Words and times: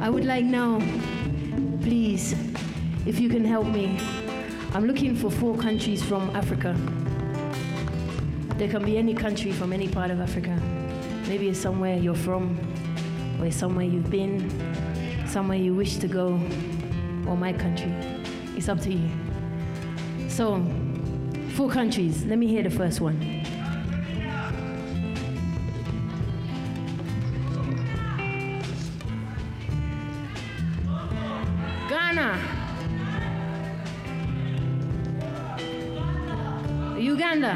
I 0.00 0.10
would 0.10 0.24
like 0.24 0.44
now, 0.44 0.80
please, 1.82 2.34
if 3.06 3.20
you 3.20 3.28
can 3.28 3.44
help 3.44 3.68
me. 3.68 3.98
I'm 4.74 4.86
looking 4.86 5.14
for 5.14 5.30
four 5.30 5.56
countries 5.56 6.02
from 6.02 6.34
Africa. 6.34 6.76
There 8.56 8.68
can 8.68 8.84
be 8.84 8.98
any 8.98 9.14
country 9.14 9.52
from 9.52 9.72
any 9.72 9.86
part 9.86 10.10
of 10.10 10.20
Africa. 10.20 10.60
Maybe 11.28 11.48
it's 11.48 11.60
somewhere 11.60 11.96
you're 11.96 12.14
from, 12.14 12.58
or 13.40 13.52
somewhere 13.52 13.86
you've 13.86 14.10
been, 14.10 14.50
somewhere 15.28 15.58
you 15.58 15.74
wish 15.74 15.98
to 15.98 16.08
go, 16.08 16.40
or 17.28 17.36
my 17.36 17.52
country. 17.52 17.92
It's 18.56 18.68
up 18.68 18.80
to 18.80 18.92
you. 18.92 19.08
So, 20.28 20.60
four 21.54 21.70
countries. 21.70 22.24
Let 22.24 22.38
me 22.38 22.48
hear 22.48 22.64
the 22.64 22.70
first 22.70 23.00
one. 23.00 23.35
Ghana. 32.16 32.38
Uganda. 36.98 37.52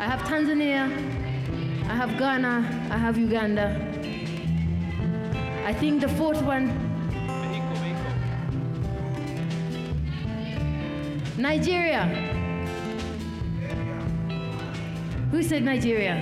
I 0.00 0.04
have 0.04 0.20
Tanzania. 0.22 0.90
I 1.88 1.94
have 1.94 2.18
Ghana. 2.18 2.88
I 2.90 2.96
have 2.96 3.16
Uganda. 3.16 3.76
I 5.64 5.72
think 5.72 6.00
the 6.00 6.08
fourth 6.08 6.42
one. 6.42 6.66
Nigeria. 11.38 12.06
Who 15.30 15.44
said 15.44 15.62
Nigeria? 15.62 16.16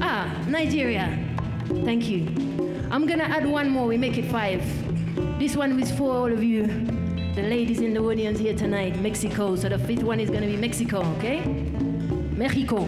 Ah, 0.00 0.32
Nigeria. 0.46 1.27
Thank 1.68 2.08
you. 2.08 2.26
I'm 2.90 3.06
gonna 3.06 3.24
add 3.24 3.46
one 3.46 3.68
more, 3.68 3.86
we 3.86 3.98
make 3.98 4.16
it 4.16 4.24
five. 4.30 4.62
This 5.38 5.54
one 5.54 5.78
is 5.80 5.90
for 5.92 6.10
all 6.14 6.32
of 6.32 6.42
you, 6.42 6.66
the 7.34 7.42
ladies 7.42 7.80
in 7.80 7.92
the 7.92 8.00
audience 8.00 8.38
here 8.38 8.54
tonight, 8.54 8.98
Mexico. 9.00 9.54
So 9.56 9.68
the 9.68 9.78
fifth 9.78 10.02
one 10.02 10.18
is 10.18 10.30
gonna 10.30 10.46
be 10.46 10.56
Mexico, 10.56 11.02
okay? 11.18 11.44
Mexico. 12.36 12.86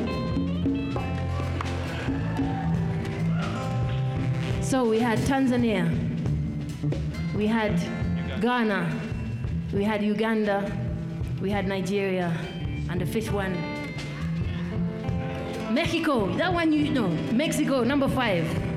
So 4.63 4.89
we 4.89 4.99
had 4.99 5.19
Tanzania, 5.21 5.85
we 7.37 7.47
had 7.47 7.79
Ghana, 8.41 8.89
we 9.75 9.85
had 9.85 10.03
Uganda, 10.03 10.73
we 11.43 11.51
had 11.51 11.69
Nigeria, 11.69 12.33
and 12.89 13.01
the 13.01 13.07
fifth 13.07 13.31
one, 13.31 13.53
Mexico. 15.73 16.35
That 16.37 16.53
one 16.53 16.73
you 16.73 16.91
know. 16.91 17.09
Mexico, 17.33 17.85
number 17.85 18.09
five. 18.09 18.70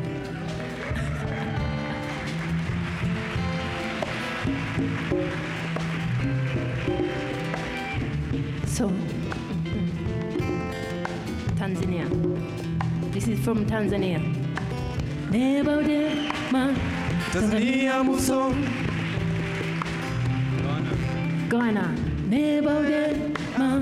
So, 8.65 8.89
Tanzania. 11.55 12.07
This 13.13 13.27
is 13.27 13.39
from 13.39 13.65
Tanzania. 13.65 14.19
Never 15.31 15.83
did 15.83 16.33
my 16.51 16.73
Tanzania 17.31 18.03
muso 18.03 18.49
Ghana. 21.49 21.95
Never 22.27 22.83
did 22.83 23.37
my 23.57 23.79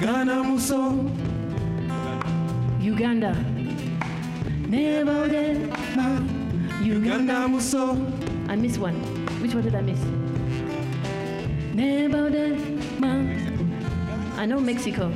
Ghana 0.00 0.42
muso 0.42 0.92
Uganda. 2.80 3.32
Never 4.68 5.28
did 5.28 5.68
my 5.96 6.20
Uganda 6.82 7.48
muso 7.48 7.94
I 8.48 8.56
missed 8.56 8.78
one. 8.78 8.96
Which 9.40 9.54
one 9.54 9.62
did 9.62 9.74
I 9.74 9.80
miss? 9.82 10.29
Never 11.80 12.28
did 12.28 13.00
my 13.00 13.24
I 14.36 14.44
know 14.44 14.60
Mexico. 14.60 15.08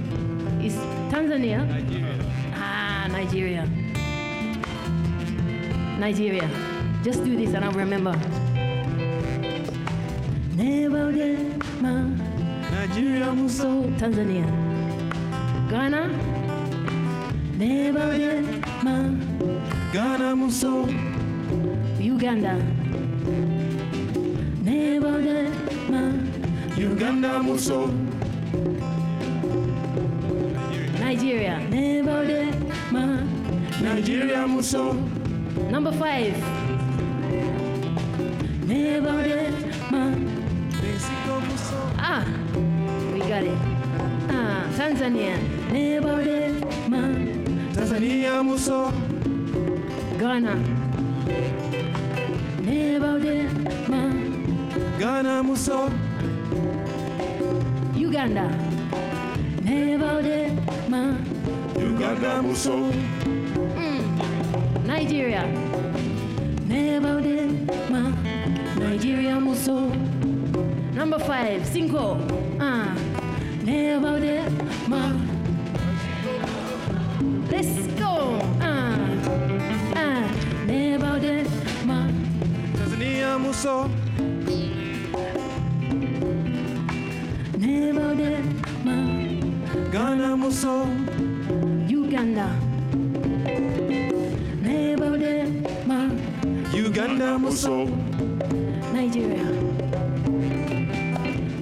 Is 0.64 0.72
Tanzania? 1.12 1.60
Ah, 2.56 3.06
Nigeria. 3.12 3.68
Nigeria. 6.00 6.48
Just 7.02 7.22
do 7.22 7.36
this 7.36 7.52
and 7.52 7.66
I'll 7.66 7.72
remember. 7.72 8.16
Never 10.56 11.12
did 11.12 11.60
my 11.82 12.08
Nigeria 12.72 13.30
muso 13.34 13.84
Tanzania. 14.00 14.48
Ghana. 15.68 16.08
Never 17.58 18.16
did 18.16 18.44
my 18.82 19.12
Ghana 19.92 20.34
muso 20.34 20.88
Uganda. 22.00 22.56
My 25.90 26.33
Uganda 26.84 27.42
muso 27.42 27.86
Nigeria. 31.00 31.58
Never 31.70 32.26
did 32.26 32.54
my 32.92 33.24
Nigeria 33.80 34.46
muso 34.46 34.92
number 35.70 35.92
five. 35.92 36.36
Never 38.66 39.22
did 39.22 39.54
my 39.90 40.14
ah. 41.98 42.24
We 43.12 43.20
got 43.20 43.44
it. 43.44 43.58
Ah, 44.28 44.68
Tanzania. 44.76 45.36
Never 45.72 46.22
did 46.22 46.60
my 46.90 47.08
Tanzania 47.72 48.44
muso 48.44 48.92
Ghana. 50.18 50.54
Never 52.60 53.18
did 53.20 53.88
my 53.88 54.12
Ghana 54.98 55.42
muso 55.42 55.90
Uganda. 57.94 58.48
My 60.88 61.16
Uganda 61.78 62.42
muso 62.42 62.90
Nigeria. 64.86 65.44
Never 66.66 67.20
did 67.20 67.68
my 67.90 68.10
Nigeria 68.76 69.40
muso. 69.40 69.88
Number 70.94 71.18
five, 71.18 71.66
cinco. 71.66 72.18
Ah, 72.60 72.94
did 74.20 74.52
my. 74.88 75.12
Let's 77.50 77.86
go. 77.98 78.38
Ah, 78.60 78.96
ah, 79.96 80.24
never 80.66 81.18
did 81.18 81.48
my. 81.84 82.10
Tanzania 82.76 83.38
muso 83.38 83.90
Ghana 90.34 90.46
muso 90.46 90.84
Uganda. 91.86 92.48
Never 94.62 95.16
did 95.16 95.86
my 95.86 96.10
Uganda 96.72 97.38
muso 97.38 97.86
Nigeria. 98.92 99.44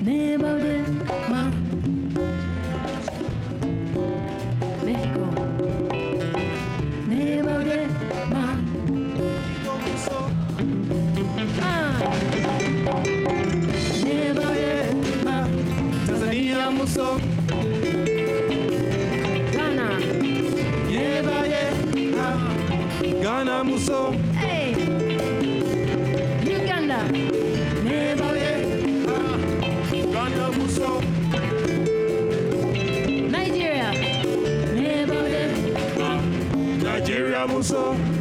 Never 0.00 0.58
did 0.58 0.88
my 1.28 1.50
Mexico. 4.86 5.26
Never 7.08 7.64
did 7.64 7.90
my 8.32 8.56
ah. 11.60 11.92
Never 14.02 14.54
did 14.54 15.24
my 15.24 15.46
Tanzania 16.06 16.70
muso 16.72 17.41
Ghana 23.44 23.64
muso 23.64 24.12
Hey. 24.38 24.70
Uganda. 26.46 27.02
Never 27.82 28.34
did 28.34 30.12
Ghana 30.12 30.52
muso 30.52 31.00
Nigeria. 33.30 33.90
Nigeria 36.84 37.46
muso 37.48 38.11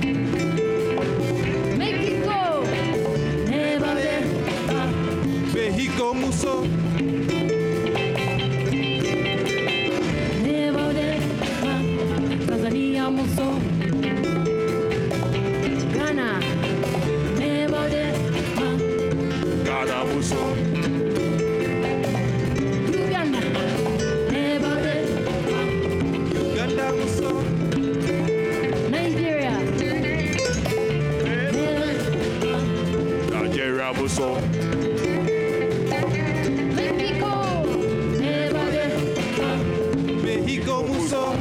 Muso. 40.67 41.33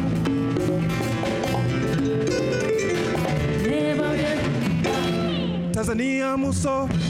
Nevada, 3.62 4.36
Tanzania 5.72 6.36
muso. 6.36 6.88
Oh. 6.90 7.09